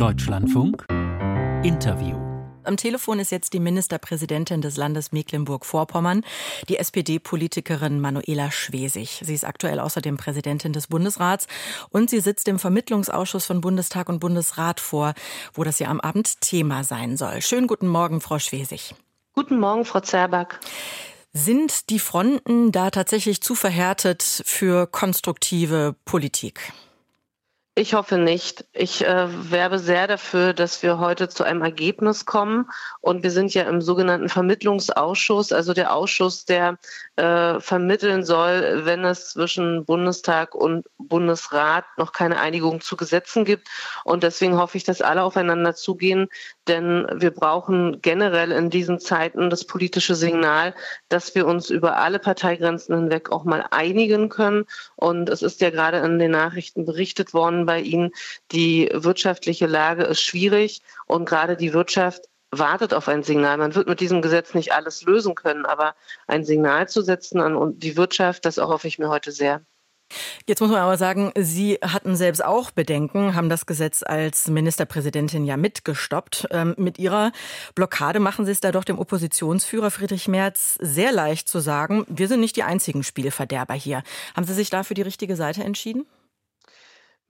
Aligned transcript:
Deutschlandfunk 0.00 0.86
Interview 1.62 2.16
am 2.64 2.78
Telefon 2.78 3.18
ist 3.18 3.30
jetzt 3.30 3.52
die 3.52 3.60
Ministerpräsidentin 3.60 4.62
des 4.62 4.78
Landes 4.78 5.12
Mecklenburg-Vorpommern, 5.12 6.24
die 6.70 6.78
SPD-Politikerin 6.78 8.00
Manuela 8.00 8.50
Schwesig. 8.50 9.20
Sie 9.22 9.34
ist 9.34 9.44
aktuell 9.44 9.78
außerdem 9.78 10.16
Präsidentin 10.16 10.72
des 10.72 10.86
Bundesrats 10.86 11.48
und 11.90 12.08
sie 12.08 12.20
sitzt 12.20 12.48
im 12.48 12.58
Vermittlungsausschuss 12.58 13.44
von 13.44 13.60
Bundestag 13.60 14.08
und 14.08 14.20
Bundesrat 14.20 14.80
vor, 14.80 15.12
wo 15.52 15.64
das 15.64 15.78
ja 15.80 15.88
am 15.88 16.00
Abend 16.00 16.40
Thema 16.40 16.82
sein 16.82 17.18
soll. 17.18 17.42
Schönen 17.42 17.66
guten 17.66 17.88
Morgen, 17.88 18.22
Frau 18.22 18.38
Schwesig. 18.38 18.94
Guten 19.34 19.60
Morgen, 19.60 19.84
Frau 19.84 20.00
Zerback. 20.00 20.60
Sind 21.34 21.90
die 21.90 21.98
Fronten 21.98 22.72
da 22.72 22.90
tatsächlich 22.90 23.42
zu 23.42 23.54
verhärtet 23.54 24.22
für 24.22 24.86
konstruktive 24.86 25.94
Politik? 26.06 26.72
Ich 27.80 27.94
hoffe 27.94 28.18
nicht. 28.18 28.66
Ich 28.74 29.06
äh, 29.06 29.50
werbe 29.50 29.78
sehr 29.78 30.06
dafür, 30.06 30.52
dass 30.52 30.82
wir 30.82 30.98
heute 30.98 31.30
zu 31.30 31.44
einem 31.44 31.62
Ergebnis 31.62 32.26
kommen. 32.26 32.68
Und 33.00 33.22
wir 33.22 33.30
sind 33.30 33.54
ja 33.54 33.62
im 33.62 33.80
sogenannten 33.80 34.28
Vermittlungsausschuss, 34.28 35.50
also 35.50 35.72
der 35.72 35.94
Ausschuss, 35.94 36.44
der 36.44 36.76
äh, 37.16 37.58
vermitteln 37.58 38.22
soll, 38.22 38.82
wenn 38.84 39.02
es 39.06 39.30
zwischen 39.30 39.86
Bundestag 39.86 40.54
und 40.54 40.84
Bundesrat 40.98 41.86
noch 41.96 42.12
keine 42.12 42.38
Einigung 42.38 42.82
zu 42.82 42.98
Gesetzen 42.98 43.46
gibt. 43.46 43.68
Und 44.04 44.24
deswegen 44.24 44.58
hoffe 44.58 44.76
ich, 44.76 44.84
dass 44.84 45.00
alle 45.00 45.22
aufeinander 45.22 45.74
zugehen, 45.74 46.28
denn 46.68 47.06
wir 47.14 47.30
brauchen 47.30 48.02
generell 48.02 48.52
in 48.52 48.68
diesen 48.68 49.00
Zeiten 49.00 49.48
das 49.48 49.64
politische 49.64 50.14
Signal, 50.14 50.74
dass 51.08 51.34
wir 51.34 51.46
uns 51.46 51.70
über 51.70 51.96
alle 51.96 52.18
Parteigrenzen 52.18 52.94
hinweg 52.94 53.32
auch 53.32 53.44
mal 53.44 53.64
einigen 53.70 54.28
können. 54.28 54.66
Und 54.96 55.30
es 55.30 55.40
ist 55.40 55.62
ja 55.62 55.70
gerade 55.70 55.96
in 56.00 56.18
den 56.18 56.32
Nachrichten 56.32 56.84
berichtet 56.84 57.32
worden, 57.32 57.66
bei 57.70 57.80
Ihnen. 57.80 58.10
Die 58.50 58.90
wirtschaftliche 58.92 59.68
Lage 59.68 60.02
ist 60.02 60.20
schwierig 60.20 60.82
und 61.06 61.24
gerade 61.24 61.56
die 61.56 61.72
Wirtschaft 61.72 62.24
wartet 62.50 62.92
auf 62.92 63.06
ein 63.06 63.22
Signal. 63.22 63.58
Man 63.58 63.76
wird 63.76 63.88
mit 63.88 64.00
diesem 64.00 64.22
Gesetz 64.22 64.54
nicht 64.54 64.72
alles 64.72 65.02
lösen 65.02 65.36
können, 65.36 65.64
aber 65.66 65.94
ein 66.26 66.44
Signal 66.44 66.88
zu 66.88 67.00
setzen 67.02 67.40
an 67.40 67.78
die 67.78 67.96
Wirtschaft, 67.96 68.44
das 68.44 68.56
hoffe 68.56 68.88
ich 68.88 68.98
mir 68.98 69.08
heute 69.08 69.30
sehr. 69.30 69.60
Jetzt 70.46 70.60
muss 70.60 70.70
man 70.70 70.80
aber 70.80 70.96
sagen, 70.96 71.30
Sie 71.38 71.78
hatten 71.80 72.16
selbst 72.16 72.44
auch 72.44 72.72
Bedenken, 72.72 73.36
haben 73.36 73.48
das 73.48 73.66
Gesetz 73.66 74.02
als 74.02 74.48
Ministerpräsidentin 74.48 75.44
ja 75.44 75.56
mitgestoppt. 75.56 76.48
Ähm, 76.50 76.74
mit 76.76 76.98
Ihrer 76.98 77.30
Blockade 77.76 78.18
machen 78.18 78.46
Sie 78.46 78.50
es 78.50 78.58
da 78.58 78.72
doch 78.72 78.82
dem 78.82 78.98
Oppositionsführer 78.98 79.92
Friedrich 79.92 80.26
Merz 80.26 80.76
sehr 80.80 81.12
leicht 81.12 81.48
zu 81.48 81.60
sagen, 81.60 82.04
wir 82.08 82.26
sind 82.26 82.40
nicht 82.40 82.56
die 82.56 82.64
einzigen 82.64 83.04
Spielverderber 83.04 83.74
hier. 83.74 84.02
Haben 84.34 84.46
Sie 84.46 84.54
sich 84.54 84.70
da 84.70 84.82
für 84.82 84.94
die 84.94 85.02
richtige 85.02 85.36
Seite 85.36 85.62
entschieden? 85.62 86.04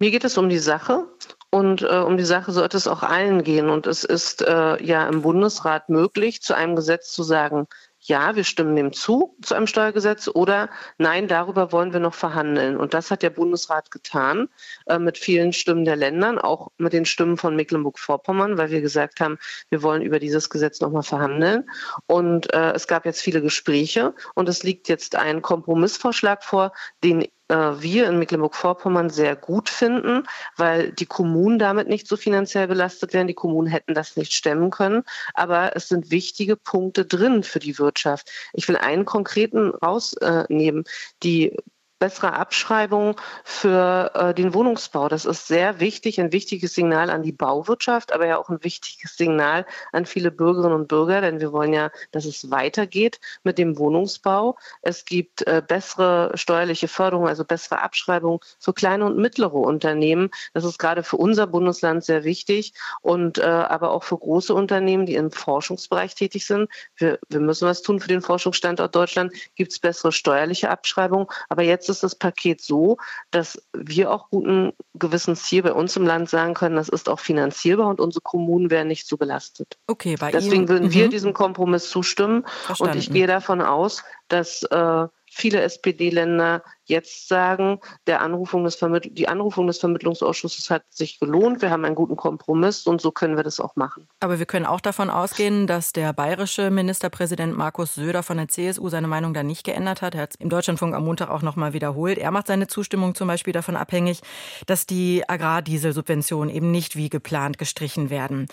Mir 0.01 0.11
geht 0.11 0.25
es 0.25 0.39
um 0.39 0.48
die 0.48 0.59
Sache 0.59 1.06
und 1.51 1.83
äh, 1.83 1.98
um 1.98 2.17
die 2.17 2.25
Sache 2.25 2.53
sollte 2.53 2.79
es 2.79 2.89
auch 2.89 3.03
allen 3.03 3.45
gehen. 3.45 3.69
Und 3.69 3.87
es 3.87 4.03
ist 4.03 4.41
äh, 4.41 4.83
ja 4.83 5.06
im 5.06 5.20
Bundesrat 5.20 5.91
möglich, 5.91 6.41
zu 6.41 6.55
einem 6.56 6.75
Gesetz 6.75 7.12
zu 7.12 7.23
sagen, 7.23 7.67
ja, 7.98 8.34
wir 8.34 8.45
stimmen 8.45 8.77
dem 8.77 8.95
zu, 8.95 9.37
zu 9.43 9.55
einem 9.55 9.67
Steuergesetz, 9.67 10.27
oder 10.27 10.71
nein, 10.97 11.28
darüber 11.28 11.71
wollen 11.71 11.93
wir 11.93 12.01
noch 12.01 12.15
verhandeln. 12.15 12.78
Und 12.78 12.95
das 12.95 13.11
hat 13.11 13.23
der 13.23 13.28
Bundesrat 13.28 13.91
getan, 13.91 14.48
äh, 14.87 14.98
mit 14.98 15.19
vielen 15.19 15.53
Stimmen 15.53 15.84
der 15.84 15.97
Ländern, 15.97 16.39
auch 16.39 16.71
mit 16.78 16.95
den 16.95 17.05
Stimmen 17.05 17.37
von 17.37 17.55
Mecklenburg-Vorpommern, 17.55 18.56
weil 18.56 18.71
wir 18.71 18.81
gesagt 18.81 19.21
haben, 19.21 19.37
wir 19.69 19.83
wollen 19.83 20.01
über 20.01 20.19
dieses 20.19 20.48
Gesetz 20.48 20.81
nochmal 20.81 21.03
verhandeln. 21.03 21.69
Und 22.06 22.51
äh, 22.55 22.73
es 22.73 22.87
gab 22.87 23.05
jetzt 23.05 23.21
viele 23.21 23.43
Gespräche 23.43 24.15
und 24.34 24.48
es 24.48 24.62
liegt 24.62 24.89
jetzt 24.89 25.15
ein 25.15 25.43
Kompromissvorschlag 25.43 26.43
vor, 26.43 26.73
den 27.05 27.27
wir 27.51 28.09
in 28.09 28.19
Mecklenburg-Vorpommern 28.19 29.11
sehr 29.11 29.37
gut 29.37 29.69
finden, 29.69 30.23
weil 30.56 30.93
die 30.93 31.06
Kommunen 31.06 31.59
damit 31.59 31.89
nicht 31.89 32.06
so 32.06 32.17
finanziell 32.17 32.69
belastet 32.69 33.12
werden. 33.12 33.27
Die 33.27 33.34
Kommunen 33.34 33.67
hätten 33.69 33.95
das 33.95 34.17
nicht 34.17 34.33
stemmen 34.33 34.70
können. 34.70 35.03
Aber 35.34 35.77
es 35.77 35.89
sind 35.89 36.11
wichtige 36.11 36.56
Punkte 36.56 37.05
drin 37.05 37.43
für 37.43 37.59
die 37.59 37.78
Wirtschaft. 37.78 38.31
Ich 38.53 38.69
will 38.69 38.77
einen 38.77 39.05
konkreten 39.05 39.71
rausnehmen. 39.71 40.84
Die 41.22 41.56
bessere 42.00 42.33
Abschreibung 42.33 43.21
für 43.44 44.11
äh, 44.15 44.34
den 44.34 44.55
Wohnungsbau. 44.55 45.09
Das 45.09 45.27
ist 45.27 45.47
sehr 45.47 45.78
wichtig, 45.78 46.19
ein 46.19 46.33
wichtiges 46.33 46.75
Signal 46.75 47.11
an 47.11 47.22
die 47.22 47.31
Bauwirtschaft, 47.31 48.12
aber 48.12 48.27
ja 48.27 48.38
auch 48.38 48.49
ein 48.49 48.65
wichtiges 48.65 49.16
Signal 49.16 49.66
an 49.93 50.06
viele 50.06 50.33
Bürgerinnen 50.33 50.75
und 50.75 50.89
Bürger, 50.89 51.21
denn 51.21 51.41
wir 51.41 51.53
wollen 51.53 51.72
ja, 51.72 51.91
dass 52.10 52.25
es 52.25 52.50
weitergeht 52.50 53.21
mit 53.44 53.59
dem 53.59 53.78
Wohnungsbau. 53.78 54.56
Es 54.81 55.05
gibt 55.05 55.47
äh, 55.47 55.62
bessere 55.66 56.33
steuerliche 56.34 56.89
Förderung, 56.89 57.28
also 57.28 57.44
bessere 57.44 57.83
Abschreibung 57.83 58.43
für 58.59 58.72
kleine 58.72 59.05
und 59.05 59.19
mittlere 59.19 59.55
Unternehmen. 59.55 60.31
Das 60.55 60.65
ist 60.65 60.78
gerade 60.78 61.03
für 61.03 61.19
unser 61.19 61.47
Bundesland 61.47 62.03
sehr 62.03 62.25
wichtig 62.25 62.72
und 63.03 63.37
äh, 63.39 63.43
aber 63.43 63.91
auch 63.91 64.05
für 64.05 64.16
große 64.16 64.55
Unternehmen, 64.55 65.05
die 65.05 65.16
im 65.16 65.31
Forschungsbereich 65.31 66.15
tätig 66.15 66.47
sind. 66.47 66.71
Wir, 66.97 67.19
wir 67.28 67.41
müssen 67.41 67.69
was 67.69 67.83
tun 67.83 68.00
für 68.00 68.09
den 68.09 68.22
Forschungsstandort 68.22 68.94
Deutschland. 68.94 69.34
Gibt 69.55 69.72
es 69.72 69.78
bessere 69.78 70.12
steuerliche 70.12 70.71
Abschreibung, 70.71 71.31
aber 71.50 71.62
jetzt 71.62 71.90
ist 71.91 72.03
das 72.03 72.15
Paket 72.15 72.62
so, 72.62 72.97
dass 73.31 73.62
wir 73.75 74.11
auch 74.11 74.31
guten 74.31 74.73
Gewissens 74.95 75.47
hier 75.47 75.62
bei 75.62 75.73
uns 75.73 75.97
im 75.97 76.06
Land 76.06 76.31
sagen 76.31 76.55
können, 76.55 76.77
das 76.77 76.89
ist 76.89 77.09
auch 77.09 77.21
finanzierbar 77.21 77.89
und 77.89 78.01
unsere 78.01 78.23
Kommunen 78.23 78.71
werden 78.71 78.89
nicht 78.89 79.06
so 79.06 79.17
belastet. 79.17 79.78
Okay, 79.87 80.17
bei 80.19 80.31
Deswegen 80.31 80.55
Ihnen, 80.55 80.69
würden 80.69 80.89
mhm. 80.89 80.93
wir 80.95 81.09
diesem 81.09 81.34
Kompromiss 81.34 81.91
zustimmen. 81.91 82.45
Verstanden. 82.65 82.93
Und 82.93 82.99
ich 82.99 83.12
gehe 83.12 83.27
davon 83.27 83.61
aus, 83.61 84.03
dass 84.28 84.62
äh, 84.62 85.06
viele 85.30 85.62
SPD-Länder 85.62 86.62
jetzt 86.84 87.28
sagen, 87.28 87.80
der 88.06 88.20
Anrufung 88.20 88.64
des 88.64 88.78
die 89.04 89.28
Anrufung 89.28 89.68
des 89.68 89.78
Vermittlungsausschusses 89.78 90.70
hat 90.70 90.82
sich 90.91 91.20
gelohnt. 91.20 91.62
Wir 91.62 91.70
haben 91.70 91.84
einen 91.84 91.94
guten 91.94 92.16
Kompromiss 92.16 92.86
und 92.86 93.00
so 93.00 93.12
können 93.12 93.36
wir 93.36 93.44
das 93.44 93.60
auch 93.60 93.76
machen. 93.76 94.08
Aber 94.18 94.41
wir 94.41 94.46
können 94.46 94.66
auch 94.66 94.80
davon 94.80 95.08
ausgehen, 95.08 95.68
dass 95.68 95.92
der 95.92 96.12
bayerische 96.12 96.70
Ministerpräsident 96.70 97.56
Markus 97.56 97.94
Söder 97.94 98.24
von 98.24 98.38
der 98.38 98.48
CSU 98.48 98.88
seine 98.88 99.06
Meinung 99.06 99.32
da 99.32 99.44
nicht 99.44 99.64
geändert 99.64 100.02
hat. 100.02 100.16
Er 100.16 100.22
hat 100.22 100.30
es 100.30 100.41
im 100.41 100.50
Deutschlandfunk 100.50 100.94
am 100.94 101.04
Montag 101.04 101.30
auch 101.30 101.42
noch 101.42 101.54
mal 101.54 101.72
wiederholt. 101.72 102.18
Er 102.18 102.32
macht 102.32 102.48
seine 102.48 102.66
Zustimmung 102.66 103.14
zum 103.14 103.28
Beispiel 103.28 103.52
davon 103.52 103.76
abhängig, 103.76 104.20
dass 104.66 104.84
die 104.84 105.22
Agrardieselsubventionen 105.28 106.52
eben 106.52 106.72
nicht 106.72 106.97
wie 106.97 107.08
geplant 107.08 107.56
gestrichen 107.56 108.10
werden. 108.10 108.48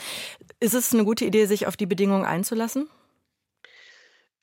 Ist 0.59 0.75
es 0.75 0.93
eine 0.93 1.05
gute 1.05 1.25
Idee, 1.25 1.45
sich 1.47 1.65
auf 1.65 1.75
die 1.75 1.87
Bedingungen 1.87 2.25
einzulassen? 2.25 2.87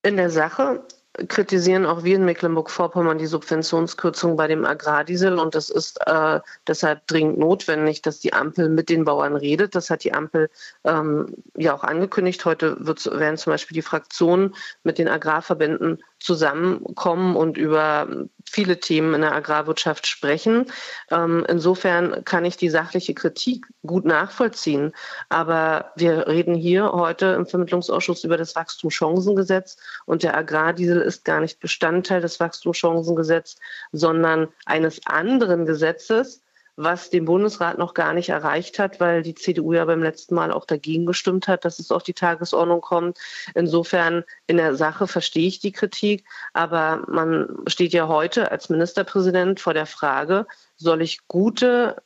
In 0.02 0.16
der 0.16 0.30
Sache 0.30 0.84
kritisieren 1.28 1.86
auch 1.86 2.02
wir 2.02 2.16
in 2.16 2.24
Mecklenburg-Vorpommern 2.24 3.18
die 3.18 3.26
Subventionskürzung 3.26 4.36
bei 4.36 4.48
dem 4.48 4.64
Agrardiesel 4.64 5.38
und 5.38 5.54
das 5.54 5.70
ist 5.70 6.00
äh, 6.06 6.40
deshalb 6.66 7.06
dringend 7.06 7.38
notwendig, 7.38 8.02
dass 8.02 8.18
die 8.18 8.32
Ampel 8.32 8.68
mit 8.68 8.88
den 8.88 9.04
Bauern 9.04 9.36
redet. 9.36 9.74
Das 9.74 9.90
hat 9.90 10.02
die 10.02 10.12
Ampel 10.12 10.50
ähm, 10.82 11.34
ja 11.56 11.72
auch 11.74 11.84
angekündigt. 11.84 12.44
Heute 12.44 12.76
werden 12.80 13.36
zum 13.36 13.52
Beispiel 13.52 13.76
die 13.76 13.82
Fraktionen 13.82 14.54
mit 14.82 14.98
den 14.98 15.08
Agrarverbänden 15.08 16.02
zusammenkommen 16.24 17.36
und 17.36 17.58
über 17.58 18.08
viele 18.48 18.80
Themen 18.80 19.14
in 19.14 19.20
der 19.20 19.34
Agrarwirtschaft 19.34 20.06
sprechen. 20.06 20.66
Ähm, 21.10 21.44
insofern 21.48 22.24
kann 22.24 22.44
ich 22.44 22.56
die 22.56 22.70
sachliche 22.70 23.14
Kritik 23.14 23.66
gut 23.86 24.04
nachvollziehen. 24.04 24.92
Aber 25.28 25.92
wir 25.96 26.26
reden 26.26 26.54
hier 26.54 26.92
heute 26.92 27.26
im 27.26 27.46
Vermittlungsausschuss 27.46 28.24
über 28.24 28.38
das 28.38 28.56
Wachstumschancengesetz 28.56 29.76
und 30.06 30.22
der 30.22 30.36
Agrardiesel 30.36 31.00
ist 31.02 31.24
gar 31.24 31.40
nicht 31.40 31.60
Bestandteil 31.60 32.22
des 32.22 32.40
Wachstumschancengesetzes, 32.40 33.58
sondern 33.92 34.48
eines 34.64 35.06
anderen 35.06 35.66
Gesetzes, 35.66 36.40
was 36.76 37.10
den 37.10 37.24
Bundesrat 37.24 37.78
noch 37.78 37.94
gar 37.94 38.14
nicht 38.14 38.30
erreicht 38.30 38.78
hat, 38.78 39.00
weil 39.00 39.22
die 39.22 39.34
CDU 39.34 39.72
ja 39.72 39.84
beim 39.84 40.02
letzten 40.02 40.34
Mal 40.34 40.52
auch 40.52 40.64
dagegen 40.64 41.06
gestimmt 41.06 41.46
hat, 41.46 41.64
dass 41.64 41.78
es 41.78 41.90
auf 41.90 42.02
die 42.02 42.14
Tagesordnung 42.14 42.80
kommt. 42.80 43.18
Insofern 43.54 44.24
in 44.46 44.56
der 44.56 44.74
Sache 44.74 45.06
verstehe 45.06 45.46
ich 45.46 45.60
die 45.60 45.72
Kritik, 45.72 46.24
aber 46.52 47.04
man 47.08 47.48
steht 47.66 47.92
ja 47.92 48.08
heute 48.08 48.50
als 48.50 48.68
Ministerpräsident 48.68 49.60
vor 49.60 49.74
der 49.74 49.86
Frage, 49.86 50.46
soll 50.76 51.02
ich 51.02 51.28
gute 51.28 52.02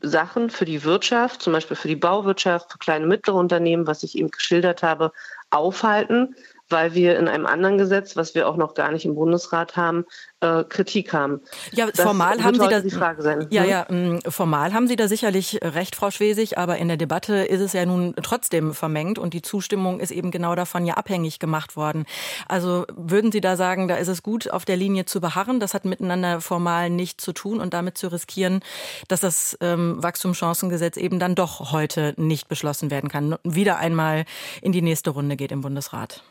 Sachen 0.00 0.50
für 0.50 0.64
die 0.64 0.84
Wirtschaft, 0.84 1.42
zum 1.42 1.52
Beispiel 1.52 1.76
für 1.76 1.88
die 1.88 1.96
Bauwirtschaft, 1.96 2.72
für 2.72 2.78
kleine 2.78 3.04
und 3.04 3.10
mittlere 3.10 3.36
Unternehmen, 3.36 3.86
was 3.86 4.02
ich 4.02 4.16
eben 4.16 4.30
geschildert 4.30 4.82
habe, 4.82 5.12
aufhalten 5.50 6.34
weil 6.72 6.94
wir 6.94 7.18
in 7.18 7.28
einem 7.28 7.46
anderen 7.46 7.78
Gesetz, 7.78 8.16
was 8.16 8.34
wir 8.34 8.48
auch 8.48 8.56
noch 8.56 8.74
gar 8.74 8.90
nicht 8.90 9.04
im 9.04 9.14
Bundesrat 9.14 9.76
haben, 9.76 10.04
äh, 10.40 10.64
Kritik 10.64 11.12
haben. 11.12 11.40
Ja, 11.72 11.86
das 11.86 12.00
formal 12.00 12.42
haben 12.42 12.58
Sie 12.58 12.68
da 12.68 12.80
die 12.80 12.90
Frage 12.90 13.22
sein. 13.22 13.46
Ja, 13.50 13.64
ja, 13.64 13.86
mm, 13.88 14.20
formal 14.28 14.72
haben 14.72 14.88
Sie 14.88 14.96
da 14.96 15.06
sicherlich 15.06 15.60
recht, 15.62 15.94
Frau 15.94 16.10
Schwesig, 16.10 16.58
aber 16.58 16.78
in 16.78 16.88
der 16.88 16.96
Debatte 16.96 17.36
ist 17.36 17.60
es 17.60 17.72
ja 17.72 17.86
nun 17.86 18.14
trotzdem 18.22 18.74
vermengt 18.74 19.18
und 19.18 19.34
die 19.34 19.42
Zustimmung 19.42 20.00
ist 20.00 20.10
eben 20.10 20.30
genau 20.30 20.54
davon 20.54 20.84
ja 20.84 20.94
abhängig 20.94 21.38
gemacht 21.38 21.76
worden. 21.76 22.06
Also 22.48 22.86
würden 22.96 23.30
Sie 23.30 23.40
da 23.40 23.56
sagen, 23.56 23.86
da 23.86 23.96
ist 23.96 24.08
es 24.08 24.22
gut, 24.22 24.50
auf 24.50 24.64
der 24.64 24.76
Linie 24.76 25.04
zu 25.04 25.20
beharren, 25.20 25.60
das 25.60 25.74
hat 25.74 25.84
miteinander 25.84 26.40
formal 26.40 26.90
nichts 26.90 27.22
zu 27.22 27.32
tun 27.32 27.60
und 27.60 27.74
damit 27.74 27.96
zu 27.98 28.08
riskieren, 28.08 28.60
dass 29.08 29.20
das 29.20 29.56
ähm, 29.60 30.02
Wachstumschancengesetz 30.02 30.96
eben 30.96 31.18
dann 31.18 31.34
doch 31.34 31.72
heute 31.72 32.14
nicht 32.16 32.48
beschlossen 32.48 32.90
werden 32.90 33.10
kann, 33.10 33.36
wieder 33.44 33.76
einmal 33.76 34.24
in 34.60 34.72
die 34.72 34.82
nächste 34.82 35.10
Runde 35.10 35.36
geht 35.36 35.52
im 35.52 35.60
Bundesrat? 35.60 36.22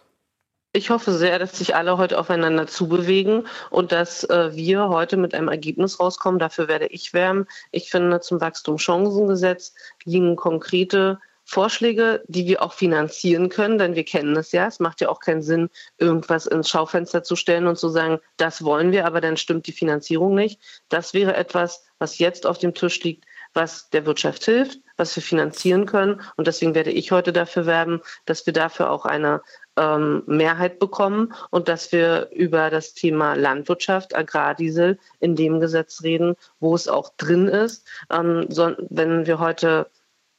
Ich 0.74 0.90
hoffe 0.90 1.12
sehr, 1.12 1.38
dass 1.38 1.58
sich 1.58 1.76
alle 1.76 1.98
heute 1.98 2.18
aufeinander 2.18 2.66
zubewegen 2.66 3.46
und 3.72 3.92
dass 3.92 4.24
äh, 4.24 4.56
wir 4.56 4.88
heute 4.88 5.18
mit 5.18 5.36
einem 5.36 5.50
Ergebnis 5.50 6.00
rauskommen. 6.00 6.40
Dafür 6.40 6.70
werde 6.70 6.88
ich 6.88 7.14
wärmen. 7.14 7.46
Ich 7.72 7.90
finde, 7.92 8.22
zum 8.22 8.40
Wachstumschancengesetz 8.40 9.74
liegen 10.06 10.38
konkrete 10.38 11.20
Vorschläge, 11.44 12.24
die 12.28 12.46
wir 12.46 12.62
auch 12.62 12.72
finanzieren 12.72 13.50
können, 13.50 13.80
denn 13.80 13.96
wir 13.96 14.06
kennen 14.06 14.38
es 14.38 14.54
ja. 14.54 14.68
Es 14.68 14.80
macht 14.80 15.02
ja 15.02 15.10
auch 15.10 15.20
keinen 15.20 15.42
Sinn, 15.42 15.70
irgendwas 15.98 16.46
ins 16.46 16.70
Schaufenster 16.70 17.22
zu 17.24 17.36
stellen 17.36 17.68
und 17.68 17.78
zu 17.78 17.90
sagen, 17.90 18.20
das 18.38 18.64
wollen 18.64 18.94
wir, 18.94 19.06
aber 19.06 19.20
dann 19.20 19.36
stimmt 19.36 19.68
die 19.68 19.74
Finanzierung 19.74 20.36
nicht. 20.36 20.62
Das 20.88 21.14
wäre 21.14 21.36
etwas, 21.36 21.84
was 22.00 22.18
jetzt 22.18 22.46
auf 22.46 22.60
dem 22.60 22.74
Tisch 22.74 23.04
liegt, 23.04 23.26
was 23.54 23.90
der 23.90 24.06
Wirtschaft 24.06 24.46
hilft, 24.46 24.80
was 24.98 25.16
wir 25.16 25.24
finanzieren 25.24 25.86
können. 25.86 26.22
Und 26.36 26.48
deswegen 26.48 26.76
werde 26.76 26.92
ich 26.92 27.12
heute 27.12 27.34
dafür 27.34 27.66
werben, 27.66 28.02
dass 28.26 28.46
wir 28.46 28.54
dafür 28.54 28.90
auch 28.90 29.06
eine 29.06 29.42
ähm, 29.78 30.24
Mehrheit 30.26 30.80
bekommen 30.80 31.34
und 31.50 31.68
dass 31.68 31.92
wir 31.92 32.30
über 32.32 32.70
das 32.70 32.94
Thema 32.94 33.36
Landwirtschaft, 33.36 34.16
Agrardiesel 34.16 35.00
in 35.20 35.36
dem 35.36 35.60
Gesetz 35.60 36.04
reden, 36.04 36.36
wo 36.60 36.76
es 36.76 36.88
auch 36.88 37.10
drin 37.18 37.48
ist. 37.48 37.88
Ähm, 38.10 38.46
so, 38.50 38.76
wenn 38.90 39.26
wir 39.26 39.40
heute 39.40 39.88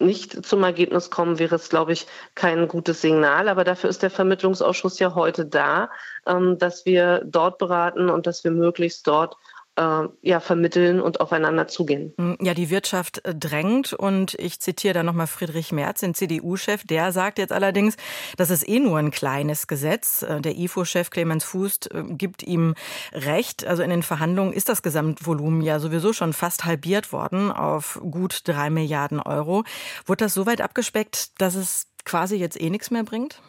nicht 0.03 0.45
zum 0.45 0.65
Ergebnis 0.65 1.11
kommen, 1.11 1.39
wäre 1.39 1.55
es, 1.57 1.69
glaube 1.69 1.93
ich, 1.93 2.07
kein 2.35 2.69
gutes 2.69 3.01
Signal. 3.01 3.49
Aber 3.49 3.65
dafür 3.65 3.89
ist 3.89 4.03
der 4.03 4.11
Vermittlungsausschuss 4.11 4.99
ja 4.99 5.15
heute 5.15 5.47
da, 5.47 5.91
ähm, 6.27 6.59
dass 6.59 6.85
wir 6.85 7.23
dort 7.25 7.59
beraten 7.59 8.11
und 8.11 8.27
dass 8.27 8.45
wir 8.45 8.51
möglichst 8.51 9.07
dort 9.07 9.37
äh, 9.77 10.09
ja, 10.21 10.41
vermitteln 10.41 11.01
und 11.01 11.21
aufeinander 11.21 11.69
zugehen. 11.69 12.13
Hm, 12.19 12.37
ja, 12.41 12.55
die 12.55 12.71
Wirtschaft 12.71 13.25
äh, 13.25 13.35
drängt 13.35 13.93
und 13.93 14.35
ich 14.35 14.61
zitiere 14.61 14.95
da 14.95 15.03
nochmal 15.03 15.27
Friedrich 15.27 15.73
Merz, 15.73 16.01
den 16.01 16.15
CDU-Chef, 16.15 16.85
der 16.85 17.13
sagt 17.13 17.39
jetzt 17.39 17.53
allerdings, 17.53 17.97
das 18.37 18.51
ist 18.51 18.69
eh 18.69 18.81
nur 18.81 18.99
ein 18.99 19.11
kleines 19.11 19.67
Gesetz. 19.67 20.23
Äh, 20.23 20.41
der 20.41 20.57
IFO-Chef 20.57 21.11
Clemens 21.11 21.45
Fußt 21.45 21.91
gibt 22.09 22.43
ihm 22.43 22.75
recht. 23.13 23.67
Also 23.67 23.83
in 23.83 23.91
den 23.91 24.03
Verhandlungen 24.03 24.53
ist 24.53 24.69
das 24.69 24.83
Gesamtvolumen 24.83 25.63
ja 25.63 25.79
sowieso 25.79 26.13
schon 26.13 26.33
fast 26.33 26.65
halbiert 26.65 27.13
worden 27.13 27.51
auf 27.51 28.01
gut 28.11 28.43
drei 28.47 28.71
Milliarden 28.71 29.21
Euro. 29.21 29.65
Wurde 30.07 30.25
das 30.25 30.35
so 30.35 30.47
weit 30.47 30.61
abgespeckt, 30.61 31.41
dass 31.41 31.55
es 31.55 31.87
quasi 32.05 32.37
jetzt 32.37 32.61
eh 32.61 32.71
nichts 32.71 32.91
mehr 32.91 33.05
bringt? 33.05 33.41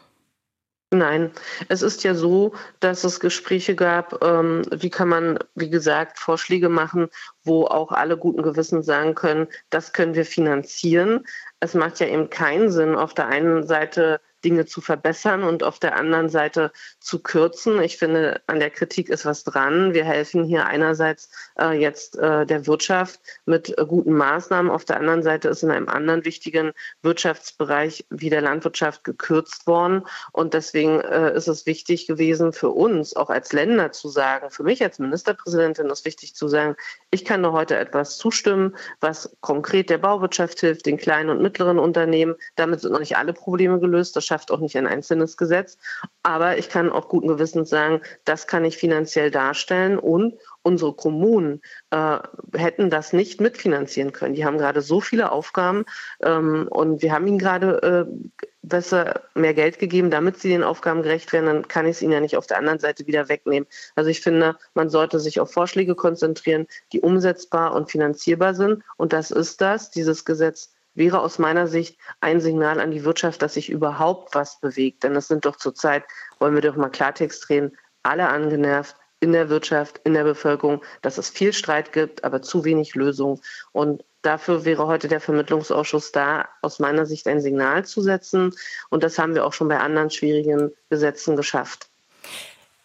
Nein, 0.94 1.32
es 1.70 1.82
ist 1.82 2.04
ja 2.04 2.14
so, 2.14 2.54
dass 2.80 3.04
es 3.04 3.20
Gespräche 3.20 3.76
gab, 3.76 4.24
ähm, 4.24 4.62
wie 4.70 4.92
kann 4.92 5.10
man, 5.10 5.40
wie 5.56 5.72
gesagt, 5.72 6.20
Vorschläge 6.20 6.70
machen, 6.70 7.10
wo 7.44 7.66
auch 7.66 7.92
alle 7.92 8.16
guten 8.16 8.44
Gewissen 8.44 8.84
sagen 8.84 9.16
können, 9.16 9.48
das 9.72 9.92
können 9.92 10.14
wir 10.14 10.26
finanzieren. 10.26 11.26
Es 11.60 11.74
macht 11.74 12.00
ja 12.00 12.06
eben 12.08 12.30
keinen 12.30 12.70
Sinn, 12.72 12.96
auf 12.96 13.16
der 13.16 13.28
einen 13.28 13.66
Seite 13.66 14.22
Dinge 14.44 14.66
zu 14.66 14.82
verbessern 14.82 15.44
und 15.44 15.64
auf 15.64 15.80
der 15.80 15.96
anderen 15.96 16.30
Seite 16.30 16.72
zu 17.00 17.20
kürzen. 17.20 17.82
Ich 17.82 17.98
finde, 17.98 18.42
an 18.48 18.60
der 18.60 18.70
Kritik 18.70 19.10
ist 19.10 19.26
was 19.26 19.44
dran. 19.44 19.94
Wir 19.94 20.06
helfen 20.06 20.44
hier 20.44 20.66
einerseits 20.66 21.30
äh, 21.60 21.80
jetzt 21.80 22.18
äh, 22.18 22.46
der 22.46 22.68
Wirtschaft 22.68 23.20
mit 23.46 23.78
äh, 23.78 23.86
guten 23.86 24.14
Maßnahmen. 24.14 24.72
Auf 24.72 24.86
der 24.86 24.98
anderen 24.98 25.24
Seite 25.24 25.50
ist 25.50 25.64
in 25.64 25.72
einem 25.72 25.90
anderen 25.90 26.26
wichtigen 26.26 26.72
Wirtschaftsbereich 27.02 28.06
wie 28.10 28.30
der 28.30 28.42
Landwirtschaft 28.42 29.04
gekürzt 29.04 29.68
worden. 29.68 30.04
Und 30.32 30.54
deswegen 30.54 31.00
äh, 31.02 31.36
ist 31.36 31.48
es 31.48 31.66
wichtig 31.66 32.08
gewesen 32.08 32.54
für 32.54 32.70
uns, 32.70 33.16
auch 33.16 33.30
als 33.30 33.54
Länder 33.54 33.92
zu 33.92 34.10
sagen, 34.10 34.50
für 34.50 34.64
mich 34.64 34.84
als 34.84 35.00
Ministerpräsidentin 35.00 35.88
ist 35.88 36.06
wichtig 36.06 36.36
zu 36.36 36.48
sagen, 36.48 36.76
ich 37.12 37.26
kann 37.26 37.42
nur 37.42 37.54
heute 37.54 37.78
etwas 37.78 38.18
zustimmen, 38.18 38.76
was 39.00 39.36
konkret 39.42 39.90
der 39.90 39.98
Bauwirtschaft 39.98 40.60
hilft, 40.60 40.86
den 40.86 40.98
kleinen 40.98 41.30
und 41.30 41.42
mittleren 41.42 41.80
Unternehmen. 41.80 42.36
Damit 42.56 42.82
sind 42.82 42.92
noch 42.92 43.00
nicht 43.00 43.18
alle 43.18 43.34
Probleme 43.34 43.80
gelöst. 43.80 44.16
Das 44.16 44.26
schafft 44.34 44.50
auch 44.50 44.60
nicht 44.60 44.76
ein 44.78 44.88
einzelnes 44.88 45.38
Gesetz. 45.38 45.78
Aber 46.24 46.58
ich 46.58 46.68
kann 46.68 46.90
auch 46.90 47.08
guten 47.08 47.28
Gewissens 47.28 47.70
sagen, 47.70 48.02
das 48.26 48.48
kann 48.48 48.66
ich 48.66 48.78
finanziell 48.78 49.30
darstellen 49.30 50.00
und 50.00 50.34
unsere 50.64 50.94
Kommunen 50.94 51.62
äh, 51.92 52.18
hätten 52.56 52.90
das 52.90 53.14
nicht 53.14 53.40
mitfinanzieren 53.42 54.12
können. 54.12 54.34
Die 54.34 54.44
haben 54.44 54.58
gerade 54.58 54.82
so 54.82 55.02
viele 55.02 55.32
Aufgaben 55.32 55.86
ähm, 56.24 56.68
und 56.68 57.04
wir 57.04 57.14
haben 57.14 57.28
ihnen 57.28 57.38
gerade 57.38 58.08
äh, 58.08 58.40
besser 58.64 59.22
mehr 59.36 59.54
Geld 59.54 59.78
gegeben, 59.78 60.10
damit 60.10 60.40
sie 60.40 60.50
den 60.50 60.64
Aufgaben 60.64 61.04
gerecht 61.04 61.32
werden, 61.32 61.46
dann 61.46 61.68
kann 61.68 61.86
ich 61.86 61.98
es 61.98 62.02
ihnen 62.02 62.14
ja 62.14 62.22
nicht 62.22 62.38
auf 62.38 62.48
der 62.48 62.58
anderen 62.58 62.80
Seite 62.80 63.06
wieder 63.06 63.30
wegnehmen. 63.30 63.68
Also 63.96 64.10
ich 64.10 64.22
finde, 64.22 64.58
man 64.74 64.90
sollte 64.90 65.20
sich 65.20 65.40
auf 65.40 65.52
Vorschläge 65.52 65.94
konzentrieren, 65.94 66.66
die 66.92 67.02
umsetzbar 67.02 67.76
und 67.76 67.92
finanzierbar 67.92 68.56
sind. 68.56 68.82
Und 68.98 69.14
das 69.14 69.30
ist 69.30 69.62
das. 69.62 69.92
Dieses 69.92 70.26
Gesetz 70.26 70.72
wäre 70.96 71.22
aus 71.22 71.40
meiner 71.40 71.68
Sicht 71.68 71.98
ein 72.22 72.42
Signal 72.42 72.80
an 72.80 72.92
die 72.92 73.04
Wirtschaft, 73.04 73.42
dass 73.42 73.56
sich 73.56 73.70
überhaupt 73.70 74.36
was 74.36 74.60
bewegt. 74.60 75.04
Denn 75.04 75.16
es 75.16 75.28
sind 75.28 75.46
doch 75.46 75.56
zurzeit, 75.56 76.04
wollen 76.40 76.56
wir 76.56 76.62
doch 76.62 76.76
mal 76.76 76.90
Klartext 76.90 77.50
reden, 77.50 77.78
alle 78.04 78.28
angenervt 78.30 78.96
in 79.20 79.32
der 79.32 79.50
Wirtschaft, 79.50 80.02
in 80.04 80.14
der 80.14 80.26
Bevölkerung, 80.26 80.84
dass 81.02 81.18
es 81.18 81.30
viel 81.30 81.54
Streit 81.54 81.94
gibt, 81.94 82.24
aber 82.26 82.42
zu 82.42 82.66
wenig 82.66 82.94
Lösung. 82.94 83.40
Und 83.72 84.04
dafür 84.22 84.66
wäre 84.66 84.88
heute 84.88 85.08
der 85.08 85.22
Vermittlungsausschuss 85.22 86.12
da, 86.12 86.50
aus 86.62 86.80
meiner 86.80 87.06
Sicht 87.06 87.28
ein 87.28 87.40
Signal 87.40 87.86
zu 87.86 88.02
setzen. 88.02 88.54
Und 88.90 89.04
das 89.04 89.18
haben 89.18 89.34
wir 89.34 89.46
auch 89.46 89.54
schon 89.54 89.70
bei 89.70 89.80
anderen 89.80 90.10
schwierigen 90.10 90.74
Gesetzen 90.90 91.38
geschafft. 91.38 91.90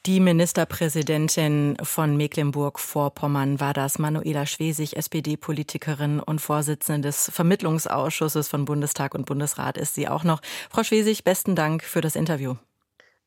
Die 0.06 0.20
Ministerpräsidentin 0.20 1.76
von 1.82 2.16
Mecklenburg-Vorpommern 2.16 3.60
war 3.60 3.74
das, 3.74 3.98
Manuela 3.98 4.46
Schwesig, 4.46 4.96
SPD-Politikerin 4.96 6.20
und 6.20 6.40
Vorsitzende 6.40 7.08
des 7.08 7.30
Vermittlungsausschusses 7.34 8.48
von 8.48 8.64
Bundestag 8.64 9.14
und 9.14 9.26
Bundesrat 9.26 9.76
ist 9.76 9.94
sie 9.94 10.08
auch 10.08 10.24
noch. 10.24 10.40
Frau 10.70 10.84
Schwesig, 10.84 11.24
besten 11.24 11.56
Dank 11.56 11.82
für 11.82 12.00
das 12.00 12.16
Interview. 12.16 12.54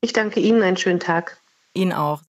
Ich 0.00 0.12
danke 0.12 0.40
Ihnen, 0.40 0.62
einen 0.62 0.78
schönen 0.78 0.98
Tag. 0.98 1.40
Ihnen 1.74 1.92
auch. 1.92 2.22